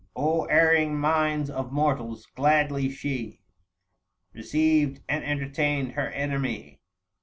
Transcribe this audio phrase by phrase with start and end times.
[0.49, 2.25] erring minds of mortals!
[2.35, 3.39] gladly she
[4.33, 6.79] 845 Keceived and entertained her enemy.